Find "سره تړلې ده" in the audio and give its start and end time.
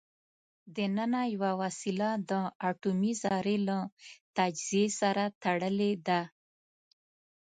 4.99-6.21